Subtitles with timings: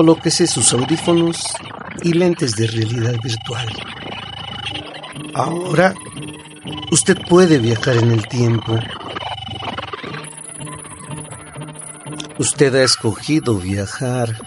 [0.00, 1.44] Colóquese sus audífonos
[2.02, 3.68] y lentes de realidad virtual.
[5.34, 5.94] Ahora
[6.90, 8.78] usted puede viajar en el tiempo.
[12.38, 14.38] Usted ha escogido viajar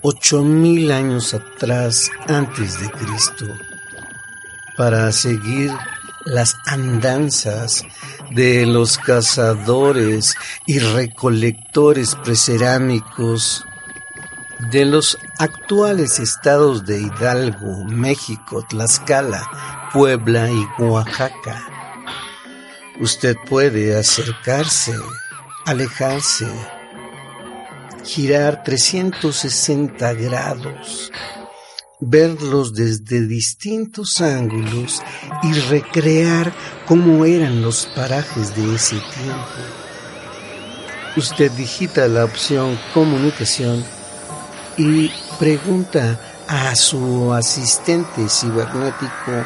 [0.00, 3.44] ocho mil años atrás antes de Cristo
[4.78, 5.72] para seguir
[6.24, 7.84] las andanzas
[8.30, 13.66] de los cazadores y recolectores precerámicos
[14.58, 21.62] de los actuales estados de Hidalgo, México, Tlaxcala, Puebla y Oaxaca.
[23.00, 24.94] Usted puede acercarse,
[25.66, 26.46] alejarse,
[28.04, 31.12] girar 360 grados,
[32.00, 35.02] verlos desde distintos ángulos
[35.42, 36.52] y recrear
[36.86, 39.86] cómo eran los parajes de ese tiempo.
[41.16, 43.84] Usted digita la opción comunicación
[44.76, 49.44] y pregunta a su asistente cibernético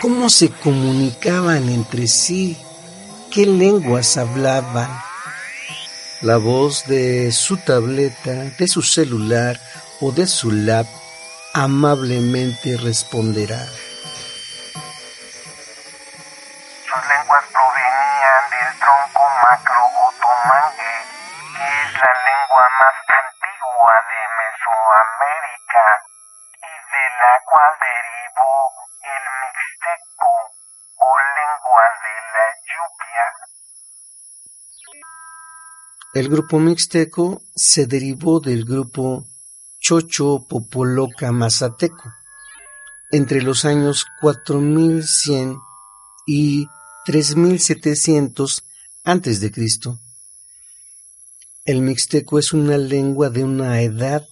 [0.00, 2.56] cómo se comunicaban entre sí,
[3.30, 4.90] qué lenguas hablaban.
[6.22, 9.60] La voz de su tableta, de su celular
[10.00, 10.86] o de su lab
[11.54, 13.58] amablemente responderá.
[16.86, 20.94] Sus lenguas provenían del tronco macro otomangue,
[21.56, 24.20] que es la lengua más antigua de
[24.92, 25.86] Mesoamérica
[26.60, 28.54] y de la cual derivó
[29.14, 30.30] el mixteco
[30.96, 31.08] o
[31.38, 33.26] lengua de la lluvia.
[36.14, 39.24] El grupo mixteco se derivó del grupo
[39.80, 42.12] Chocho Popoloca Mazateco
[43.10, 45.58] entre los años 4100
[46.26, 46.66] y
[47.06, 48.64] 3700
[49.04, 49.98] antes de Cristo.
[51.64, 54.26] El mixteco es una lengua de una edad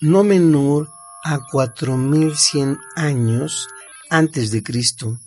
[0.00, 0.90] no menor
[1.24, 3.68] a 4100 años
[4.10, 5.18] antes de Cristo.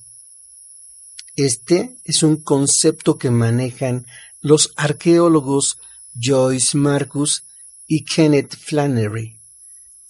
[1.35, 4.05] Este es un concepto que manejan
[4.41, 5.77] los arqueólogos
[6.19, 7.43] Joyce Marcus
[7.87, 9.39] y Kenneth Flannery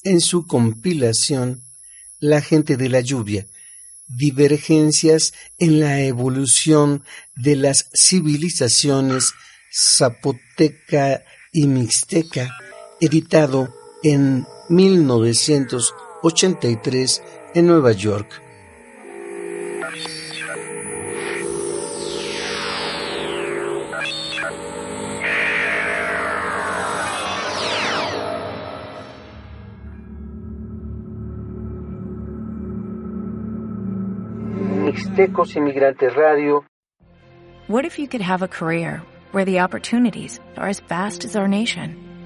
[0.03, 1.63] en su compilación
[2.19, 3.47] La gente de la lluvia,
[4.07, 7.03] divergencias en la evolución
[7.35, 9.31] de las civilizaciones
[9.71, 12.57] zapoteca y mixteca,
[12.99, 13.73] editado
[14.03, 17.21] en 1983
[17.55, 18.41] en Nueva York.
[34.89, 36.65] Mixtecos Inmigrantes Radio.
[37.67, 41.47] What if you could have a career where the opportunities are as vast as our
[41.47, 42.08] nation,